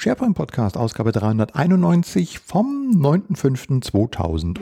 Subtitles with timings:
[0.00, 4.60] SharePoint Podcast, Ausgabe 391 vom 9.05.2018.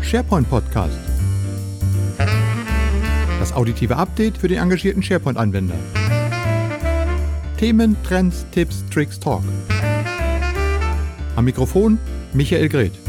[0.00, 0.96] SharePoint Podcast.
[3.40, 5.74] Das auditive Update für den engagierten SharePoint-Anwender.
[7.58, 9.42] Themen, Trends, Tipps, Tricks, Talk.
[11.34, 11.98] Am Mikrofon
[12.32, 13.01] Michael Greth.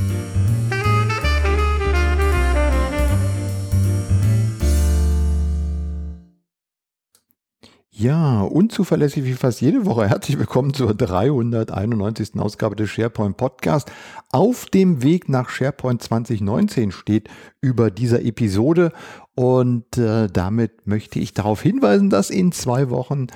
[8.03, 10.09] Ja, unzuverlässig wie fast jede Woche.
[10.09, 12.37] Herzlich willkommen zur 391.
[12.37, 13.89] Ausgabe des SharePoint Podcast.
[14.29, 17.29] Auf dem Weg nach SharePoint 2019 steht
[17.61, 18.91] über dieser Episode
[19.35, 23.27] und äh, damit möchte ich darauf hinweisen, dass in zwei Wochen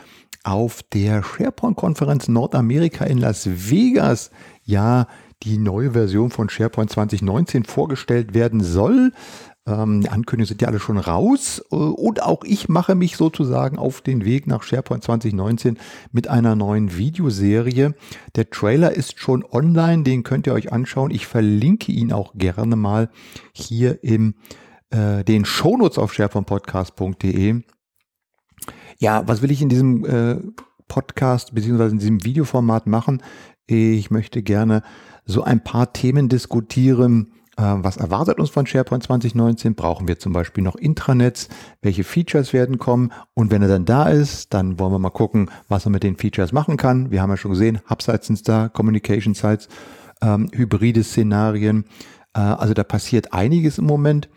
[0.43, 4.31] auf der SharePoint-Konferenz Nordamerika in Las Vegas
[4.63, 5.07] ja
[5.43, 9.13] die neue Version von SharePoint 2019 vorgestellt werden soll.
[9.67, 13.77] Ähm, die Ankündigungen sind ja alle schon raus äh, und auch ich mache mich sozusagen
[13.77, 15.77] auf den Weg nach SharePoint 2019
[16.11, 17.93] mit einer neuen Videoserie.
[18.35, 21.11] Der Trailer ist schon online, den könnt ihr euch anschauen.
[21.11, 23.09] Ich verlinke ihn auch gerne mal
[23.51, 24.35] hier im
[24.89, 27.61] äh, den Shownotes auf sharepointpodcast.de.
[28.99, 30.39] Ja, was will ich in diesem äh,
[30.87, 33.21] Podcast beziehungsweise in diesem Videoformat machen?
[33.67, 34.81] Ich möchte gerne
[35.25, 39.73] so ein paar Themen diskutieren, was erwartet uns von SharePoint 2019?
[39.73, 41.49] Brauchen wir zum Beispiel noch Intranets?
[41.81, 43.11] Welche Features werden kommen?
[43.33, 46.17] Und wenn er dann da ist, dann wollen wir mal gucken, was er mit den
[46.17, 47.09] Features machen kann.
[47.09, 49.69] Wir haben ja schon gesehen, Hub-Sites sind da, Communication Sites,
[50.21, 51.85] ähm, hybride Szenarien.
[52.33, 54.29] Äh, also da passiert einiges im Moment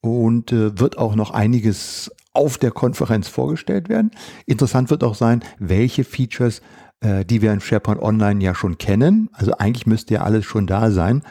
[0.00, 4.12] und äh, wird auch noch einiges auf der Konferenz vorgestellt werden.
[4.46, 6.62] Interessant wird auch sein, welche Features,
[7.00, 10.66] äh, die wir in SharePoint Online ja schon kennen, also eigentlich müsste ja alles schon
[10.66, 11.22] da sein,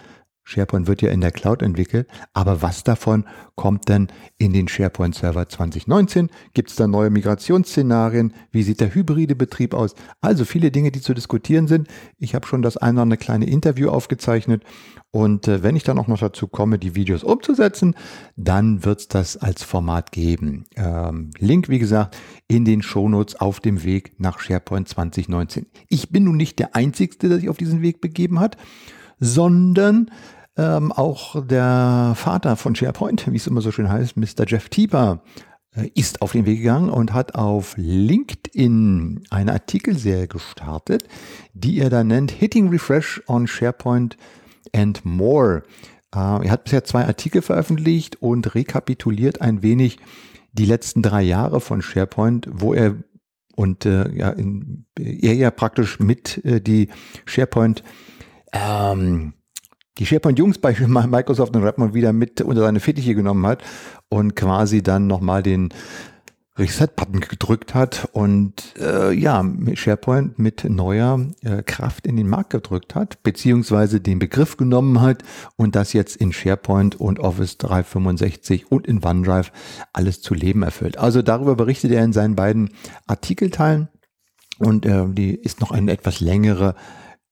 [0.50, 5.16] SharePoint wird ja in der Cloud entwickelt, aber was davon kommt denn in den SharePoint
[5.16, 6.30] Server 2019?
[6.54, 8.34] Gibt es da neue Migrationsszenarien?
[8.52, 9.96] Wie sieht der hybride Betrieb aus?
[10.22, 11.88] Also viele Dinge, die zu diskutieren sind.
[12.18, 14.64] Ich habe schon das eine oder andere kleine Interview aufgezeichnet
[15.12, 17.96] und äh, wenn ich dann auch noch dazu komme, die Videos umzusetzen,
[18.36, 20.66] dann wird es das als Format geben.
[20.76, 22.16] Ähm, Link, wie gesagt,
[22.48, 25.66] in den Shownotes auf dem Weg nach SharePoint 2019.
[25.88, 28.58] Ich bin nun nicht der Einzige, der sich auf diesen Weg begeben hat,
[29.20, 30.12] sondern
[30.60, 34.46] ähm, auch der Vater von SharePoint, wie es immer so schön heißt, Mr.
[34.46, 35.22] Jeff Tieper,
[35.74, 41.06] äh, ist auf den Weg gegangen und hat auf LinkedIn eine Artikelserie gestartet,
[41.54, 44.18] die er da nennt Hitting Refresh on SharePoint
[44.76, 45.64] and More.
[46.14, 49.98] Äh, er hat bisher zwei Artikel veröffentlicht und rekapituliert ein wenig
[50.52, 52.96] die letzten drei Jahre von SharePoint, wo er
[53.56, 56.90] und äh, ja, in, er ja praktisch mit äh, die
[57.26, 57.84] SharePoint
[58.54, 59.34] ähm,
[60.00, 63.64] die SharePoint-Jungs bei Microsoft und Redmond wieder mit unter seine Fittiche genommen hat
[64.10, 65.70] und quasi dann nochmal den
[66.60, 69.44] Reset-Button gedrückt hat und äh, ja,
[69.76, 75.24] SharePoint mit neuer äh, Kraft in den Markt gedrückt hat, beziehungsweise den Begriff genommen hat
[75.56, 79.54] und das jetzt in SharePoint und Office 365 und in OneDrive
[79.94, 80.98] alles zu Leben erfüllt.
[80.98, 82.72] Also darüber berichtet er in seinen beiden
[83.08, 83.88] Artikelteilen
[84.58, 86.76] und äh, die ist noch eine etwas längere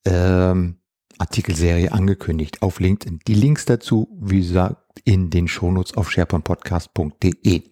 [0.06, 0.78] ähm,
[1.20, 3.20] Artikelserie angekündigt auf LinkedIn.
[3.28, 7.64] Die Links dazu, wie gesagt, in den Shownotes auf sharepointpodcast.de.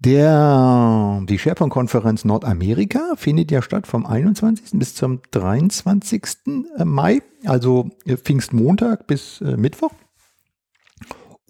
[0.00, 4.78] Der, die SharePoint-Konferenz Nordamerika findet ja statt vom 21.
[4.78, 6.22] bis zum 23.
[6.84, 9.90] Mai, also Pfingstmontag bis äh, Mittwoch.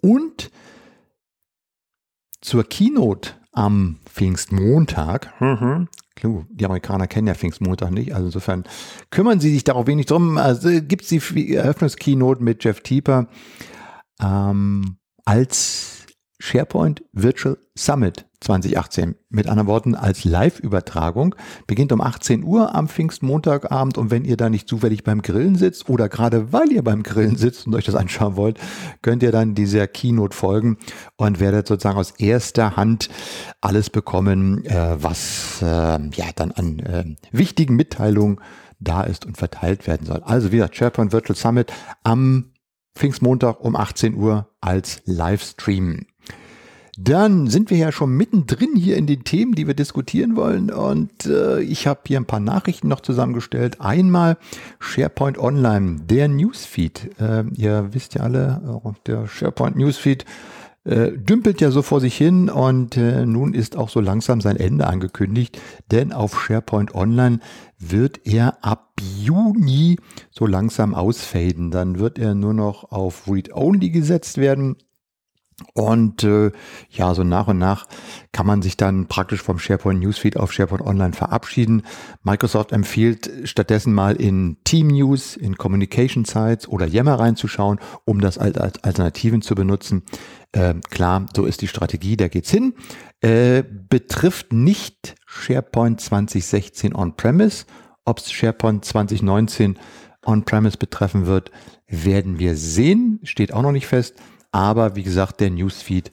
[0.01, 0.49] Und
[2.41, 5.87] zur Keynote am Pfingstmontag, mhm,
[6.23, 8.63] die Amerikaner kennen ja Pfingstmontag nicht, also insofern
[9.09, 10.37] kümmern sie sich darauf wenig drum.
[10.37, 13.27] Also gibt es die Eröffnungskeynote mit Jeff Tieper
[14.21, 16.05] ähm, als
[16.39, 19.15] SharePoint Virtual Summit 2018.
[19.29, 21.35] Mit anderen Worten, als Live-Übertragung.
[21.67, 25.89] Beginnt um 18 Uhr am Pfingstmontagabend und wenn ihr da nicht zufällig beim Grillen sitzt
[25.89, 28.59] oder gerade weil ihr beim Grillen sitzt und euch das anschauen wollt,
[29.01, 30.77] könnt ihr dann dieser Keynote folgen
[31.17, 33.09] und werdet sozusagen aus erster Hand
[33.61, 38.39] alles bekommen, äh, was äh, ja dann an äh, wichtigen Mitteilungen
[38.79, 40.21] da ist und verteilt werden soll.
[40.23, 42.51] Also wieder SharePoint Virtual Summit am
[42.95, 46.05] Pfingstmontag um 18 Uhr als Livestream.
[47.01, 50.69] Dann sind wir ja schon mittendrin hier in den Themen, die wir diskutieren wollen.
[50.69, 53.79] Und äh, ich habe hier ein paar Nachrichten noch zusammengestellt.
[53.79, 54.37] Einmal
[54.79, 57.11] SharePoint Online, der Newsfeed.
[57.17, 60.25] Äh, ihr wisst ja alle, der SharePoint Newsfeed
[60.83, 64.57] äh, dümpelt ja so vor sich hin und äh, nun ist auch so langsam sein
[64.57, 65.57] Ende angekündigt,
[65.91, 67.39] denn auf SharePoint Online
[67.77, 68.91] wird er ab
[69.21, 69.99] Juni
[70.31, 71.71] so langsam ausfaden.
[71.71, 74.75] Dann wird er nur noch auf Read-Only gesetzt werden
[75.73, 76.51] Und äh,
[76.89, 77.87] ja, so nach und nach
[78.31, 81.83] kann man sich dann praktisch vom SharePoint Newsfeed auf SharePoint Online verabschieden.
[82.23, 88.37] Microsoft empfiehlt stattdessen mal in Team News, in Communication Sites oder Yammer reinzuschauen, um das
[88.37, 90.03] als Alternativen zu benutzen.
[90.51, 92.73] Äh, klar, so ist die Strategie, da geht's hin.
[93.21, 97.65] Äh, betrifft nicht SharePoint 2016 On-Premise.
[98.05, 99.77] Ob es SharePoint 2019
[100.25, 101.51] On-Premise betreffen wird,
[101.87, 103.19] werden wir sehen.
[103.23, 104.15] Steht auch noch nicht fest.
[104.51, 106.11] Aber wie gesagt, der Newsfeed,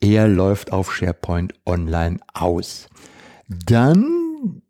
[0.00, 2.88] er läuft auf SharePoint Online aus.
[3.48, 4.62] Dann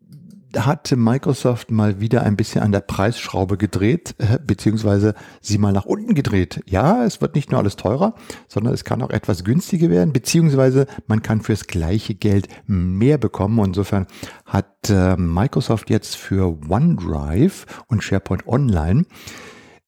[0.55, 5.85] hatte Microsoft mal wieder ein bisschen an der Preisschraube gedreht, äh, beziehungsweise sie mal nach
[5.85, 6.61] unten gedreht.
[6.65, 8.15] Ja, es wird nicht nur alles teurer,
[8.47, 13.63] sondern es kann auch etwas günstiger werden, beziehungsweise man kann fürs gleiche Geld mehr bekommen.
[13.63, 14.07] Insofern
[14.45, 19.05] hat äh, Microsoft jetzt für OneDrive und SharePoint Online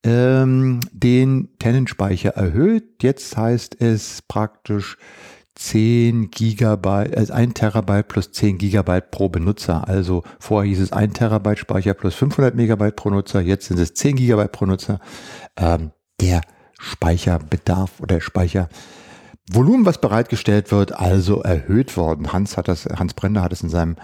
[0.03, 3.03] ähm, den Tenantspeicher erhöht.
[3.03, 4.97] Jetzt heißt es praktisch
[5.55, 9.87] 10 Gigabyte, also 1 Terabyte plus 10 Gigabyte pro Benutzer.
[9.87, 13.93] Also vorher hieß es 1 Terabyte Speicher plus 500 Megabyte pro Nutzer, jetzt sind es
[13.93, 14.99] 10 Gigabyte pro Nutzer.
[15.57, 15.91] Ähm,
[16.21, 16.41] der
[16.79, 22.31] Speicherbedarf oder Speichervolumen, was bereitgestellt wird, also erhöht worden.
[22.31, 23.97] Hans hat das, Hans Brenner hat es in seinem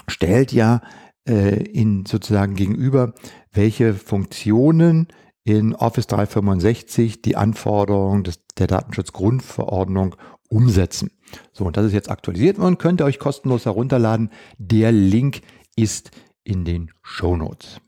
[0.08, 0.82] stellt ja
[1.28, 3.14] äh, in sozusagen gegenüber,
[3.52, 5.10] welche Funktionen
[5.44, 10.16] in Office 365 die Anforderungen des, der Datenschutzgrundverordnung
[10.50, 11.12] umsetzen.
[11.52, 14.32] So, und das ist jetzt aktualisiert worden, könnt ihr euch kostenlos herunterladen.
[14.58, 15.42] Der Link
[15.78, 16.12] ist
[16.44, 17.80] in den Show Notes.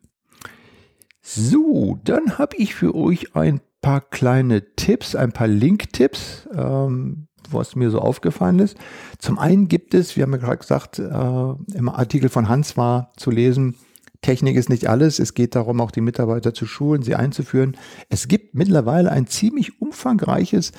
[1.22, 7.76] So, dann habe ich für euch ein paar kleine Tipps, ein paar Link-Tipps, ähm, was
[7.76, 8.78] mir so aufgefallen ist.
[9.18, 13.12] Zum einen gibt es, wir haben ja gerade gesagt, äh, im Artikel von Hans war
[13.18, 13.76] zu lesen,
[14.22, 15.20] Technik ist nicht alles.
[15.20, 17.78] Es geht darum, auch die Mitarbeiter zu schulen, sie einzuführen.
[18.10, 20.74] Es gibt mittlerweile ein ziemlich umfangreiches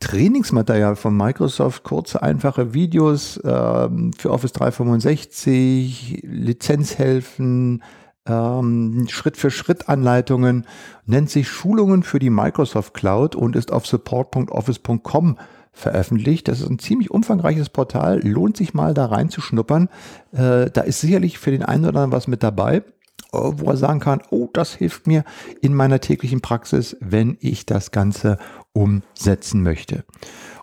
[0.00, 7.82] Trainingsmaterial von Microsoft, kurze, einfache Videos ähm, für Office 365, Lizenzhelfen,
[8.26, 10.66] ähm, Schritt-für-Schritt-Anleitungen,
[11.04, 15.36] nennt sich Schulungen für die Microsoft Cloud und ist auf support.office.com
[15.72, 16.48] veröffentlicht.
[16.48, 19.88] Das ist ein ziemlich umfangreiches Portal, lohnt sich mal da reinzuschnuppern.
[20.32, 22.82] Äh, da ist sicherlich für den einen oder anderen was mit dabei, äh,
[23.32, 25.24] wo er sagen kann, oh, das hilft mir
[25.60, 28.38] in meiner täglichen Praxis, wenn ich das Ganze
[28.78, 30.04] umsetzen möchte.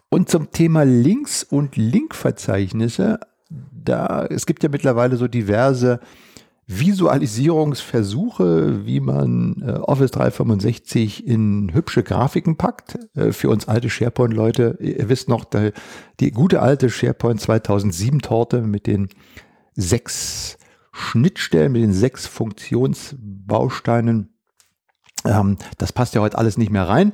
[0.09, 3.19] Und zum Thema Links und Linkverzeichnisse,
[3.49, 5.99] da, es gibt ja mittlerweile so diverse
[6.67, 12.97] Visualisierungsversuche, wie man äh, Office 365 in hübsche Grafiken packt.
[13.15, 15.73] Äh, für uns alte SharePoint-Leute, ihr wisst noch, die,
[16.21, 19.09] die gute alte SharePoint 2007-Torte mit den
[19.73, 20.57] sechs
[20.93, 24.29] Schnittstellen, mit den sechs Funktionsbausteinen.
[25.25, 27.13] Ähm, das passt ja heute alles nicht mehr rein.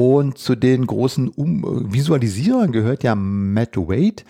[0.00, 4.22] Und zu den großen um Visualisierern gehört ja Matt Wade.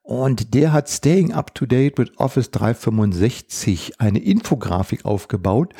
[0.00, 5.74] Und der hat Staying Up to Date with Office 365 eine Infografik aufgebaut,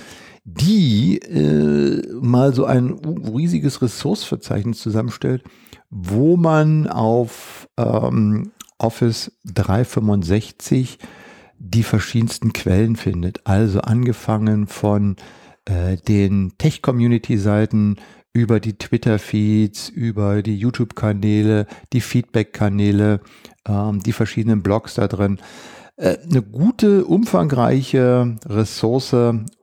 [0.45, 2.91] die äh, mal so ein
[3.35, 5.43] riesiges Ressourceverzeichnis zusammenstellt,
[5.89, 10.99] wo man auf ähm, Office 365
[11.59, 13.47] die verschiedensten Quellen findet.
[13.47, 15.17] Also angefangen von
[15.65, 17.97] äh, den Tech-Community-Seiten
[18.33, 23.21] über die Twitter-Feeds, über die YouTube-Kanäle, die Feedback-Kanäle,
[23.67, 25.39] ähm, die verschiedenen Blogs da drin.
[25.97, 29.15] Äh, eine gute, umfangreiche Ressource,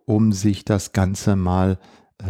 [0.05, 1.79] um sich das Ganze mal
[2.19, 2.25] äh,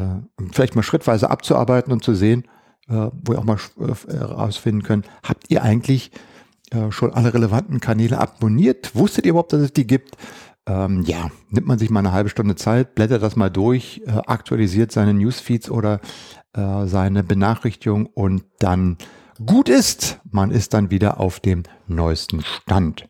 [0.52, 2.44] vielleicht mal schrittweise abzuarbeiten und zu sehen,
[2.90, 6.12] äh, wo ihr auch mal äh, herausfinden könnt, habt ihr eigentlich
[6.72, 8.96] äh, schon alle relevanten Kanäle abonniert?
[8.96, 10.18] Wusstet ihr überhaupt, dass es die gibt?
[10.68, 14.12] Ähm, ja, nimmt man sich mal eine halbe Stunde Zeit, blättert das mal durch, äh,
[14.12, 16.02] aktualisiert seine Newsfeeds oder
[16.54, 18.98] äh, seine Benachrichtigung und dann
[19.46, 23.08] gut ist, man ist dann wieder auf dem neuesten Stand.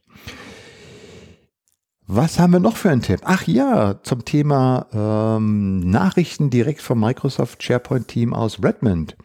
[2.06, 3.22] Was haben wir noch für einen Tipp?
[3.26, 9.18] Ach ja, zum Thema ähm, Nachrichten direkt vom Microsoft SharePoint Team aus Redmond.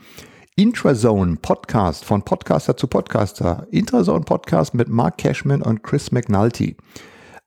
[0.57, 3.69] Intrazone Podcast von Podcaster zu Podcaster.
[3.71, 6.77] Intrazone Podcast mit Mark Cashman und Chris McNulty.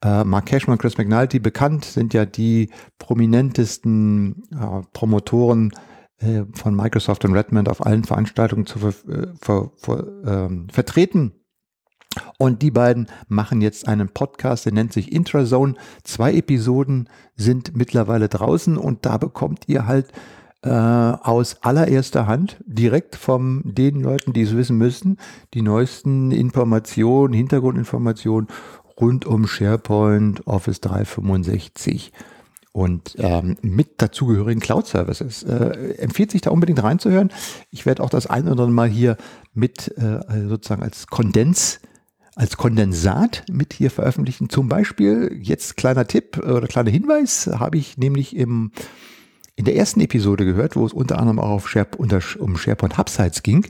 [0.05, 2.69] Äh, Mark Cashman und Chris McNulty bekannt sind ja die
[3.00, 5.74] prominentesten äh, Promotoren
[6.19, 11.33] äh, von Microsoft und Redmond auf allen Veranstaltungen zu ver äh, ver ver ähm, vertreten.
[12.38, 15.74] Und die beiden machen jetzt einen Podcast, der nennt sich Intrazone.
[16.03, 20.13] Zwei Episoden sind mittlerweile draußen und da bekommt ihr halt
[20.62, 25.17] äh, aus allererster Hand, direkt von den Leuten, die es wissen müssen,
[25.53, 28.47] die neuesten Informationen, Hintergrundinformationen
[28.99, 32.11] rund um SharePoint, Office 365
[32.71, 35.43] und ähm, mit dazugehörigen Cloud Services.
[35.43, 37.31] Äh, empfiehlt sich da unbedingt reinzuhören.
[37.71, 39.17] Ich werde auch das ein oder andere Mal hier
[39.53, 41.79] mit äh, sozusagen als Kondens
[42.35, 44.49] als Kondensat mit hier veröffentlichen.
[44.49, 48.71] Zum Beispiel, jetzt kleiner Tipp oder kleiner Hinweis, habe ich nämlich im,
[49.55, 52.97] in der ersten Episode gehört, wo es unter anderem auch auf Share, unter, um SharePoint
[52.97, 53.65] Hubsites ging.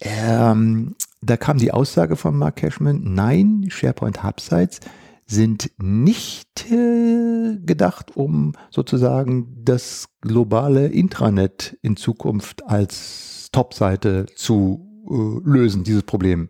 [0.00, 4.80] Ähm, da kam die Aussage von Mark Cashman, nein, SharePoint Hubsites
[5.26, 15.48] sind nicht äh, gedacht, um sozusagen das globale Intranet in Zukunft als Topseite zu äh,
[15.48, 16.48] lösen, dieses Problem.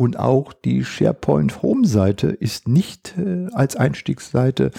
[0.00, 4.70] Und auch die SharePoint Home-Seite ist nicht äh, als Einstiegsseite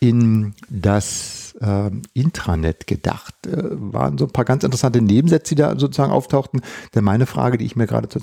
[0.00, 3.34] in das äh, Intranet gedacht.
[3.46, 6.60] Äh, waren so ein paar ganz interessante Nebensätze, die da sozusagen auftauchten.
[6.94, 8.20] Denn meine Frage, die ich mir gerade zur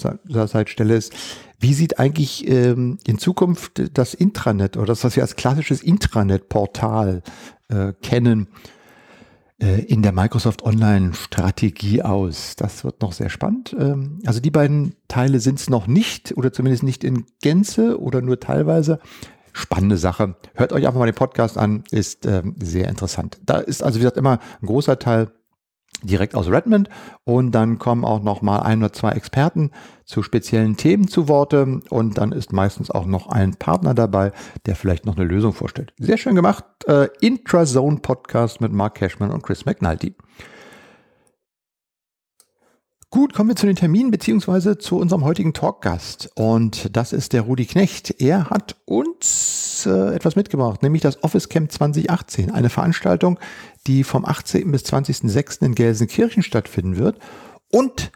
[0.47, 1.11] Zeit stelle, ist,
[1.59, 7.23] wie sieht eigentlich ähm, in Zukunft das Intranet oder das, was wir als klassisches Intranet-Portal
[7.69, 8.82] äh, kennen, äh,
[9.63, 12.55] in der Microsoft Online Strategie aus.
[12.55, 13.75] Das wird noch sehr spannend.
[13.79, 18.21] Ähm, also die beiden Teile sind es noch nicht oder zumindest nicht in Gänze oder
[18.21, 18.99] nur teilweise.
[19.53, 20.35] Spannende Sache.
[20.55, 23.39] Hört euch einfach mal den Podcast an, ist ähm, sehr interessant.
[23.45, 25.31] Da ist also wie gesagt immer ein großer Teil
[26.03, 26.89] direkt aus Redmond
[27.23, 29.71] und dann kommen auch noch mal ein oder zwei Experten
[30.05, 34.31] zu speziellen Themen zu Worte und dann ist meistens auch noch ein Partner dabei,
[34.65, 35.93] der vielleicht noch eine Lösung vorstellt.
[35.97, 36.65] Sehr schön gemacht.
[36.87, 40.15] Äh, Intrazone Podcast mit Mark Cashman und Chris McNulty.
[43.13, 46.31] Gut, kommen wir zu den Terminen beziehungsweise zu unserem heutigen Talkgast.
[46.33, 48.19] Und das ist der Rudi Knecht.
[48.19, 52.49] Er hat uns äh, etwas mitgebracht, nämlich das Office Camp 2018.
[52.49, 53.37] Eine Veranstaltung,
[53.85, 54.71] die vom 18.
[54.71, 55.63] bis 20.06.
[55.63, 57.19] in Gelsenkirchen stattfinden wird.
[57.71, 58.11] Und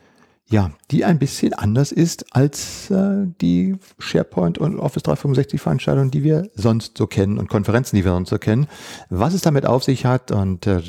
[0.50, 6.24] ja, die ein bisschen anders ist als äh, die SharePoint und Office 365 Veranstaltungen, die
[6.24, 8.66] wir sonst so kennen und Konferenzen, die wir sonst so kennen.
[9.12, 10.82] Was es damit auf sich hat und äh,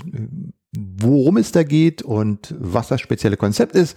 [0.76, 3.96] worum es da geht und was das spezielle Konzept ist,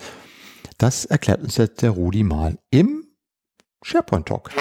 [0.78, 3.06] das erklärt uns jetzt der Rudi mal im
[3.84, 4.52] SharePoint Talk.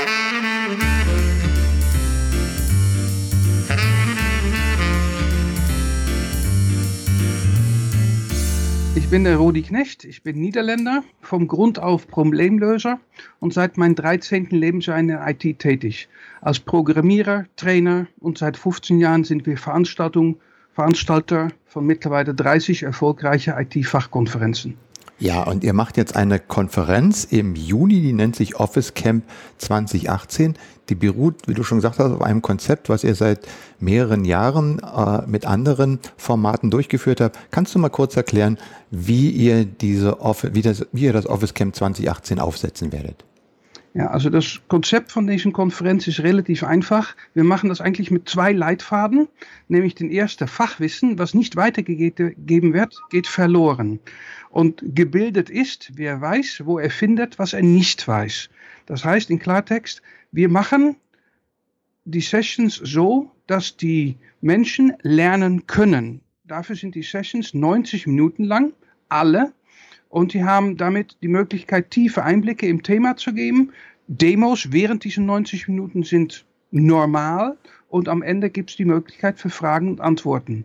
[8.96, 13.00] Ich bin der Rudi Knecht, ich bin Niederländer, vom Grund auf Problemlöser
[13.40, 14.50] und seit meinem 13.
[14.50, 16.08] Lebensjahr in der IT tätig.
[16.40, 20.36] Als Programmierer, Trainer und seit 15 Jahren sind wir Veranstaltungen
[20.74, 24.76] Veranstalter von mittlerweile 30 erfolgreichen IT-Fachkonferenzen.
[25.20, 29.24] Ja, und ihr macht jetzt eine Konferenz im Juni, die nennt sich Office Camp
[29.58, 30.54] 2018.
[30.88, 33.46] Die beruht, wie du schon gesagt hast, auf einem Konzept, was ihr seit
[33.78, 37.38] mehreren Jahren äh, mit anderen Formaten durchgeführt habt.
[37.50, 38.56] Kannst du mal kurz erklären,
[38.90, 43.22] wie ihr diese Office, wie, das, wie ihr das Office Camp 2018 aufsetzen werdet?
[43.92, 47.16] Ja, also das Konzept von dieser Konferenz ist relativ einfach.
[47.35, 49.26] Wir machen das eigentlich mit zwei Leitfaden,
[49.66, 53.99] nämlich den ersten Fachwissen, was nicht weitergegeben wird, geht verloren.
[54.49, 58.49] Und gebildet ist, wer weiß, wo er findet, was er nicht weiß.
[58.87, 60.94] Das heißt in Klartext, wir machen
[62.04, 66.20] die Sessions so, dass die Menschen lernen können.
[66.44, 68.73] Dafür sind die Sessions 90 Minuten lang,
[69.09, 69.52] alle
[70.10, 73.72] und die haben damit die Möglichkeit, tiefe Einblicke im Thema zu geben.
[74.08, 77.56] Demos während diesen 90 Minuten sind normal
[77.88, 80.64] und am Ende gibt es die Möglichkeit für Fragen und Antworten.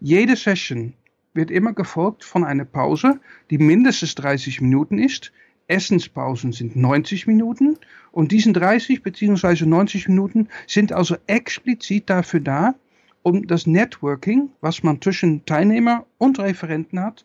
[0.00, 0.92] Jede Session
[1.32, 5.32] wird immer gefolgt von einer Pause, die mindestens 30 Minuten ist.
[5.66, 7.78] Essenspausen sind 90 Minuten
[8.12, 9.64] und diesen 30 bzw.
[9.64, 12.74] 90 Minuten sind also explizit dafür da,
[13.22, 17.24] um das Networking, was man zwischen Teilnehmer und Referenten hat,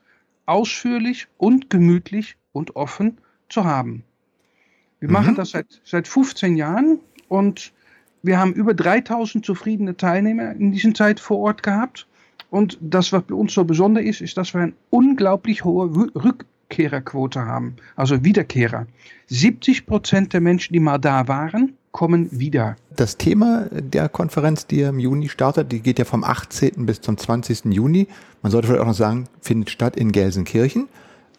[0.50, 4.04] ausführlich und gemütlich und offen zu haben.
[5.00, 5.14] Wir mhm.
[5.14, 7.72] machen das seit, seit 15 Jahren und
[8.22, 12.08] wir haben über 3000 zufriedene Teilnehmer in dieser Zeit vor Ort gehabt.
[12.50, 17.46] Und das, was bei uns so besonders ist, ist, dass wir eine unglaublich hohe Rückkehrerquote
[17.46, 18.88] haben, also Wiederkehrer.
[19.28, 22.76] 70 Prozent der Menschen, die mal da waren, kommen wieder.
[22.96, 26.86] Das Thema der Konferenz, die im Juni startet, die geht ja vom 18.
[26.86, 27.66] bis zum 20.
[27.66, 28.08] Juni.
[28.42, 30.88] Man sollte vielleicht auch noch sagen, findet statt in Gelsenkirchen.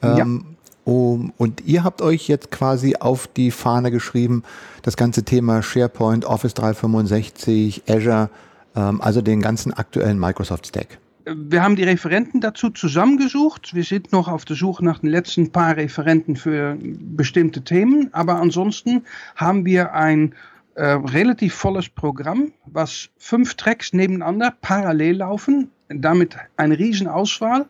[0.03, 0.19] Ja.
[0.19, 4.43] Ähm, um, und ihr habt euch jetzt quasi auf die Fahne geschrieben,
[4.83, 8.31] das ganze Thema SharePoint, Office 365, Azure,
[8.75, 10.99] ähm, also den ganzen aktuellen Microsoft Stack.
[11.33, 13.73] Wir haben die Referenten dazu zusammengesucht.
[13.73, 18.13] Wir sind noch auf der Suche nach den letzten paar Referenten für bestimmte Themen.
[18.13, 19.05] Aber ansonsten
[19.37, 20.35] haben wir ein
[20.75, 25.71] äh, relativ volles Programm, was fünf Tracks nebeneinander parallel laufen.
[25.89, 27.67] Damit eine Riesenauswahl.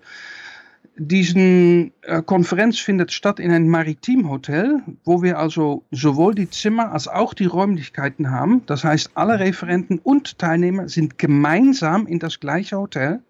[0.96, 1.90] Diese äh,
[2.24, 7.46] Konferenz findet statt in einem Maritimhotel, wo wir also sowohl die Zimmer als auch die
[7.46, 8.64] Räumlichkeiten haben.
[8.64, 13.20] Das heißt, alle Referenten und Teilnehmer sind gemeinsam in das gleiche Hotel.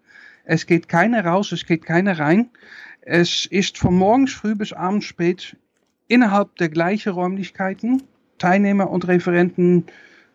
[0.43, 2.49] Es geht keiner raus, es geht keiner rein.
[3.01, 5.55] Es ist von morgens früh bis abends spät
[6.07, 8.03] innerhalb der gleichen Räumlichkeiten.
[8.37, 9.85] Teilnehmer und Referenten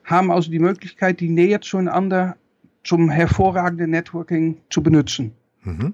[0.04, 2.36] haben also die Möglichkeit, die Nähe zueinander
[2.84, 5.32] zum hervorragenden Networking zu benutzen.
[5.62, 5.92] Mhm.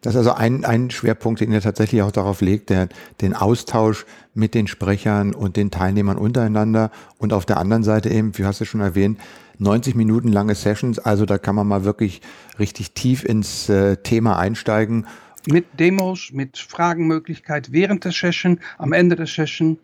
[0.00, 2.88] Das ist also ein, ein Schwerpunkt, den ihr tatsächlich auch darauf legt, der,
[3.20, 8.36] den Austausch mit den Sprechern und den Teilnehmern untereinander und auf der anderen Seite eben,
[8.38, 9.18] wie hast du schon erwähnt,
[9.58, 12.20] 90 Minuten lange Sessions, also da kann man mal wirklich
[12.58, 15.06] richtig tief ins äh, Thema einsteigen.
[15.46, 19.78] Mit Demos, mit Fragenmöglichkeit während der Session, am Ende der Session.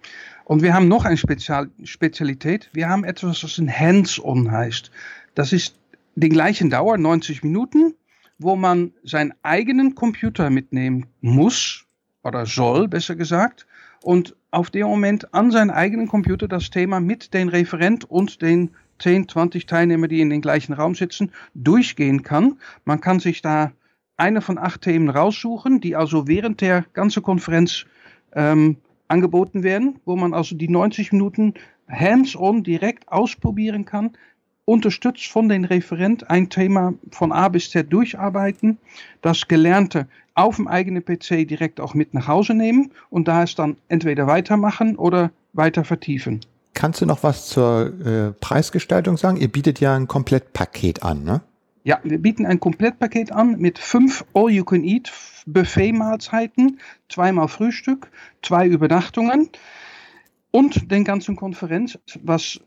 [0.44, 2.70] Und wir haben noch eine Spezial Spezialität.
[2.72, 4.90] Wir haben etwas, was ein Hands-on heißt.
[5.34, 5.74] Das ist
[6.14, 7.94] die gleichen Dauer, 90 Minuten,
[8.38, 11.84] wo man seinen eigenen Computer mitnehmen muss
[12.22, 13.66] oder soll, besser gesagt,
[14.02, 18.70] und auf dem Moment an seinen eigenen Computer das Thema mit den Referent und den
[19.00, 22.58] 10, 20 Teilnehmer, die in den gleichen Raum sitzen, durchgehen kann.
[22.84, 23.72] Man kann sich da
[24.16, 27.86] eine von acht Themen raussuchen, die also während der ganzen Konferenz
[28.32, 31.54] ähm, angeboten werden, wo man also die 90 Minuten
[31.88, 34.12] hands-on direkt ausprobieren kann,
[34.68, 38.76] unterstützt von den Referent ein Thema von A bis Z durcharbeiten,
[39.22, 43.54] das Gelernte auf dem eigenen PC direkt auch mit nach Hause nehmen und da es
[43.54, 46.40] dann entweder weitermachen oder weiter vertiefen.
[46.74, 49.38] Kannst du noch was zur äh, Preisgestaltung sagen?
[49.38, 51.40] Ihr bietet ja ein Komplettpaket an, ne?
[51.84, 55.10] Ja, wir bieten ein Komplettpaket an mit fünf All-You-Can-Eat
[55.46, 56.78] Buffet-Mahlzeiten,
[57.08, 58.10] zweimal Frühstück,
[58.42, 59.48] zwei Übernachtungen
[60.50, 62.60] und den ganzen Konferenz, was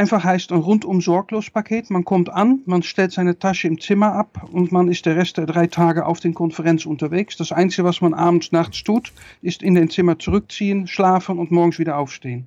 [0.00, 1.90] einfach heißt ein rundum sorglos Paket.
[1.90, 5.36] Man kommt an, man stellt seine Tasche im Zimmer ab und man ist der Rest
[5.36, 7.36] der drei Tage auf den Konferenz unterwegs.
[7.36, 11.78] Das Einzige, was man abends, nachts tut, ist in den Zimmer zurückziehen, schlafen und morgens
[11.78, 12.46] wieder aufstehen.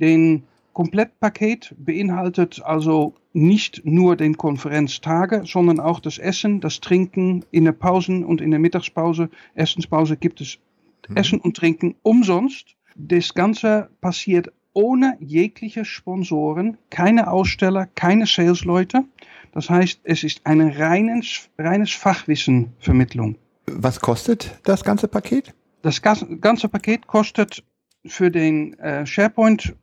[0.00, 0.42] Den
[0.74, 7.72] Komplettpaket beinhaltet also nicht nur den Konferenztage, sondern auch das Essen, das Trinken in der
[7.72, 10.58] Pausen und in der Mittagspause, Essenspause gibt es
[11.08, 11.16] mhm.
[11.16, 12.76] Essen und Trinken umsonst.
[12.96, 19.04] Das Ganze passiert ohne jegliche Sponsoren, keine Aussteller, keine Salesleute.
[19.52, 23.36] Das heißt, es ist eine reines, reines Fachwissenvermittlung.
[23.66, 25.54] Was kostet das ganze Paket?
[25.82, 27.62] Das ganze Paket kostet
[28.06, 29.74] für den äh, SharePoint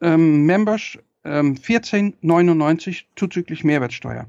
[0.00, 4.26] ähm, Members ähm, 14,99 zuzüglich Mehrwertsteuer.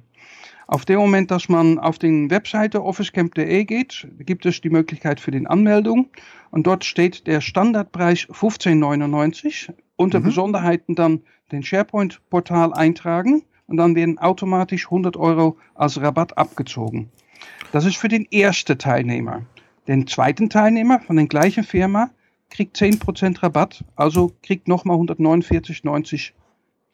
[0.68, 5.32] Auf dem Moment, dass man auf den Webseite officecamp.de geht, gibt es die Möglichkeit für
[5.32, 6.10] den Anmeldung
[6.52, 9.74] und dort steht der Standardpreis 15,99.
[9.96, 10.24] Unter mhm.
[10.26, 11.22] Besonderheiten dann
[11.54, 17.10] den SharePoint-Portal eintragen und dann werden automatisch 100 Euro als Rabatt abgezogen.
[17.72, 19.44] Das ist für den ersten Teilnehmer.
[19.88, 22.12] Den zweiten Teilnehmer von der gleichen Firma
[22.50, 26.32] kriegt 10% Rabatt, also kriegt nochmal 149,90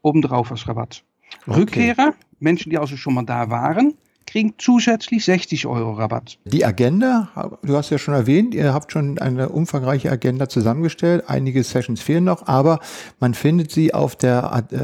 [0.03, 1.03] obendrauf als Rabatt.
[1.47, 1.59] Okay.
[1.59, 6.37] Rückkehrer, Menschen, die also schon mal da waren, kriegen zusätzlich 60 Euro Rabatt.
[6.45, 11.25] Die Agenda, du hast ja schon erwähnt, ihr habt schon eine umfangreiche Agenda zusammengestellt.
[11.27, 12.79] Einige Sessions fehlen noch, aber
[13.19, 14.77] man findet sie auf der äh,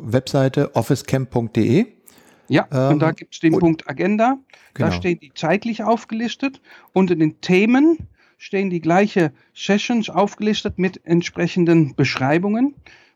[0.00, 1.86] Webseite officecamp.de.
[2.48, 4.38] Ja, ähm, und da gibt es den Punkt Agenda.
[4.74, 4.88] Genau.
[4.88, 6.60] Da stehen die zeitlich aufgelistet.
[6.92, 7.98] Unter den Themen
[8.36, 12.74] stehen die gleichen Sessions aufgelistet mit entsprechenden Beschreibungen.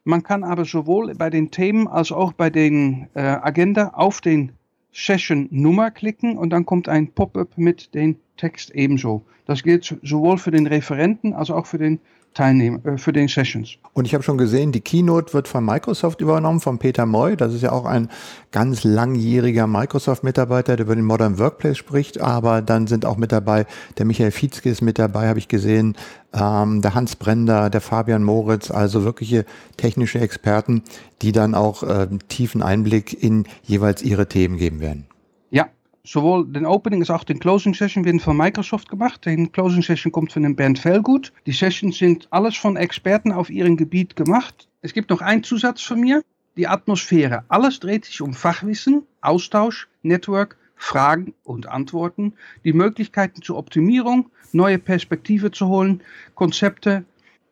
[0.09, 4.53] Man kann aber sowohl bei den Themen als auch bei den äh, Agenda auf den
[4.92, 9.27] Session-Nummer klicken und dann kommt ein Pop-up mit dem Text ebenso.
[9.47, 11.99] Das gilt sowohl für den Referenten als auch für den
[12.37, 13.79] Teilnehmer, äh, für den Sessions.
[13.94, 17.35] Und ich habe schon gesehen, die Keynote wird von Microsoft übernommen, von Peter Moy.
[17.35, 18.11] Das ist ja auch ein
[18.53, 22.20] ganz langjähriger Microsoft-Mitarbeiter, der über den Modern Workplace spricht.
[22.20, 23.64] Aber dann sind auch mit dabei,
[23.96, 25.96] der Michael Fietzke ist mit dabei, habe ich gesehen,
[26.35, 29.46] ähm, der Hans Brender, der Fabian Moritz, also wirkliche
[29.79, 30.83] technische Experten,
[31.22, 35.07] die dann auch äh, tiefen Einblick in jeweils ihre Themen geben werden.
[35.49, 35.68] Ja,
[36.07, 39.27] sowohl den Opening als auch den Closing Session werden von Microsoft gemacht.
[39.27, 41.33] Den Closing Session kommt von dem Bernd Fellgut.
[41.47, 44.69] Die Sessions sind alles von Experten auf ihrem Gebiet gemacht.
[44.83, 46.23] Es gibt noch einen Zusatz von mir.
[46.57, 47.45] Die Atmosphäre.
[47.49, 54.79] Alles dreht sich um Fachwissen, Austausch, Network, Fragen und Antworten, die Möglichkeiten zur Optimierung, neue
[54.79, 56.03] Perspektive zu holen,
[56.35, 57.05] Konzepte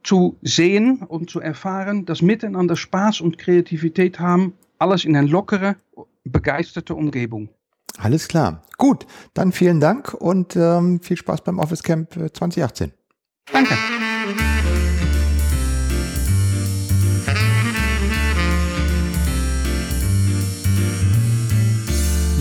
[0.03, 5.77] zu sehen und zu erfahren, das Miteinander Spaß und Kreativität haben, alles in eine lockere,
[6.25, 7.49] begeisterte Umgebung.
[7.98, 8.62] Alles klar.
[8.76, 12.90] Gut, dann vielen Dank und ähm, viel Spaß beim Office Camp 2018.
[12.90, 12.92] Äh,
[13.52, 13.74] Danke.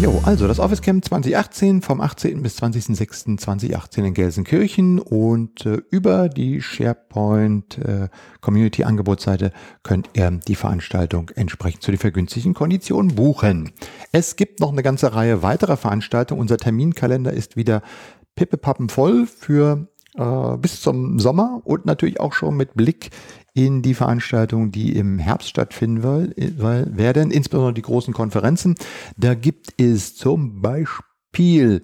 [0.04, 2.44] Jo, also das Office Camp 2018 vom 18.
[2.44, 8.10] bis 20.06.2018 in Gelsenkirchen und äh, über die SharePoint äh,
[8.42, 13.72] Community Angebotsseite könnt ihr die Veranstaltung entsprechend zu den vergünstigten Konditionen buchen.
[14.12, 16.42] Es gibt noch eine ganze Reihe weiterer Veranstaltungen.
[16.42, 17.82] Unser Terminkalender ist wieder
[18.36, 19.88] pippepappen voll für
[20.18, 23.12] äh, bis zum Sommer und natürlich auch schon mit Blick
[23.54, 28.76] in die Veranstaltungen, die im Herbst stattfinden weil, weil, werden, insbesondere die großen Konferenzen.
[29.18, 31.84] Da gibt es zum Beispiel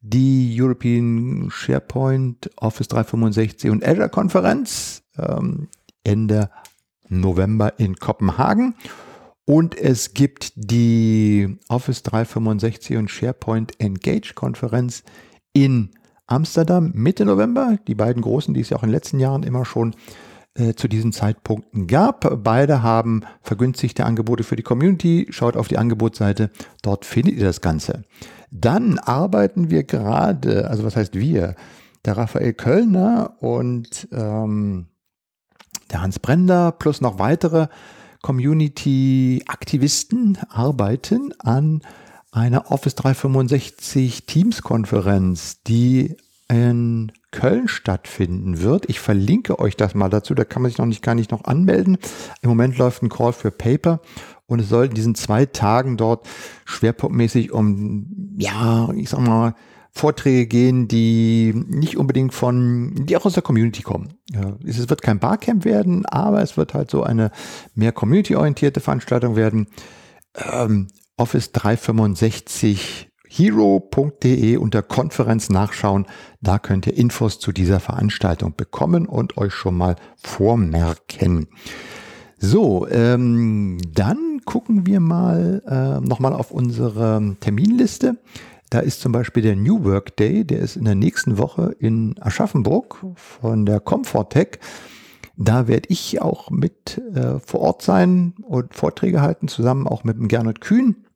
[0.00, 5.68] die European SharePoint Office 365 und Azure Konferenz ähm,
[6.04, 6.50] Ende
[7.08, 8.74] November in Kopenhagen.
[9.44, 15.02] Und es gibt die Office 365 und SharePoint Engage Konferenz
[15.52, 15.90] in
[16.26, 17.78] Amsterdam Mitte November.
[17.88, 19.96] Die beiden großen, die es ja auch in den letzten Jahren immer schon
[20.58, 22.42] äh, zu diesen Zeitpunkten gab.
[22.42, 25.28] Beide haben vergünstigte Angebote für die Community.
[25.30, 26.50] Schaut auf die Angebotsseite,
[26.82, 28.02] dort findet ihr das Ganze.
[28.50, 31.54] Dann arbeiten wir gerade, also was heißt wir?
[32.04, 34.88] Der Raphael Kölner und ähm,
[35.92, 37.68] der Hans Brender plus noch weitere
[38.22, 41.82] Community-Aktivisten arbeiten an
[42.32, 46.16] einer Office 365 Teams-Konferenz, die
[46.48, 48.88] in Köln stattfinden wird.
[48.88, 51.44] Ich verlinke euch das mal dazu, da kann man sich noch nicht gar nicht noch
[51.44, 51.98] anmelden.
[52.40, 54.00] Im Moment läuft ein Call für Paper
[54.46, 56.26] und es soll in diesen zwei Tagen dort
[56.64, 59.54] schwerpunktmäßig um, ja, ich sag mal,
[59.90, 64.14] Vorträge gehen, die nicht unbedingt von, die auch aus der Community kommen.
[64.64, 67.30] Es wird kein Barcamp werden, aber es wird halt so eine
[67.74, 69.66] mehr community-orientierte Veranstaltung werden.
[70.34, 76.06] Ähm, Office 365 hero.de unter Konferenz nachschauen.
[76.40, 81.48] Da könnt ihr Infos zu dieser Veranstaltung bekommen und euch schon mal vormerken.
[82.38, 88.18] So, ähm, dann gucken wir mal äh, nochmal auf unsere Terminliste.
[88.70, 92.14] Da ist zum Beispiel der New Work Day, der ist in der nächsten Woche in
[92.20, 94.58] Aschaffenburg von der Comfort Tech.
[95.36, 100.18] Da werde ich auch mit äh, vor Ort sein und Vorträge halten, zusammen auch mit
[100.18, 101.06] dem Gernot Kühn.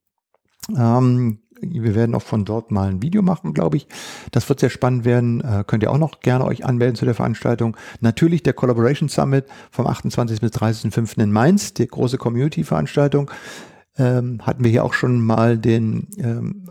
[0.77, 3.87] Ähm, wir werden auch von dort mal ein Video machen, glaube ich.
[4.31, 5.41] Das wird sehr spannend werden.
[5.41, 7.77] Äh, könnt ihr auch noch gerne euch anmelden zu der Veranstaltung.
[8.01, 10.41] Natürlich der Collaboration Summit vom 28.
[10.41, 11.23] bis 30.05.
[11.23, 13.31] in Mainz, die große Community-Veranstaltung.
[13.97, 16.69] Ähm, hatten wir hier auch schon mal den ähm,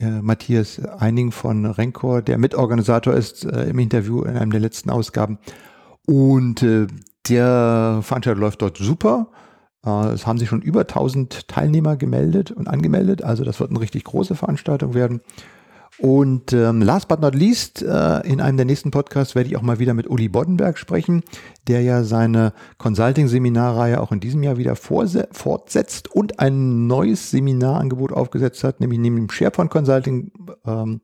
[0.00, 4.90] äh, Matthias Eining von Renkor, der Mitorganisator ist, äh, im Interview in einem der letzten
[4.90, 5.38] Ausgaben.
[6.06, 6.86] Und äh,
[7.28, 9.28] der Veranstalter läuft dort super.
[9.84, 13.22] Äh, es haben sich schon über 1000 Teilnehmer gemeldet und angemeldet.
[13.22, 15.20] Also das wird eine richtig große Veranstaltung werden.
[15.98, 19.62] Und ähm, last but not least, äh, in einem der nächsten Podcasts werde ich auch
[19.62, 21.22] mal wieder mit Uli Boddenberg sprechen,
[21.68, 28.64] der ja seine Consulting-Seminarreihe auch in diesem Jahr wieder fortsetzt und ein neues Seminarangebot aufgesetzt
[28.64, 30.32] hat, nämlich neben dem SharePoint Consulting
[30.66, 31.00] ähm,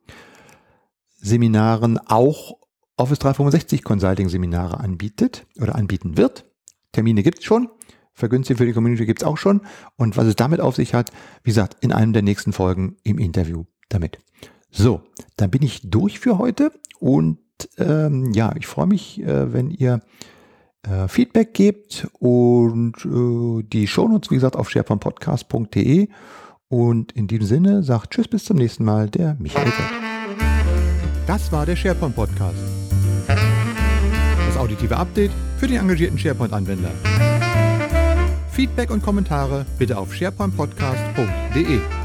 [1.21, 2.57] Seminaren auch
[2.97, 6.47] Office 365 Consulting Seminare anbietet oder anbieten wird.
[6.93, 7.69] Termine gibt es schon.
[8.21, 9.63] Vergünstigt für die Community gibt es auch schon.
[9.97, 11.11] Und was es damit auf sich hat,
[11.43, 14.19] wie gesagt, in einem der nächsten Folgen im Interview damit.
[14.71, 15.03] So,
[15.37, 17.39] dann bin ich durch für heute und
[17.79, 20.01] ähm, ja, ich freue mich, äh, wenn ihr
[20.83, 26.09] äh, Feedback gebt und äh, die Shownotes, wie gesagt, auf sharepointpodcast.de
[26.69, 30.11] und in diesem Sinne sagt Tschüss bis zum nächsten Mal, der Michael Fett.
[31.27, 32.59] Das war der SharePoint Podcast.
[33.27, 36.91] Das auditive Update für den engagierten SharePoint-Anwender.
[38.53, 42.00] Feedback und Kommentare bitte auf sharepointpodcast.de.